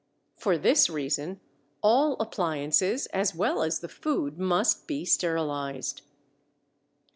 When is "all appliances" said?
1.83-3.05